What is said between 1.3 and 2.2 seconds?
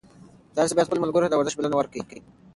د ورزش بلنه ورکړئ.